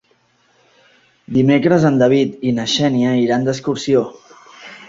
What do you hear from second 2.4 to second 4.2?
i na Xènia iran d'excursió.